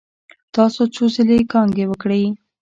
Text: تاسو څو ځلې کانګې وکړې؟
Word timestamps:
تاسو 0.55 0.81
څو 0.95 1.03
ځلې 1.15 1.37
کانګې 1.51 1.85
وکړې؟ 1.87 2.23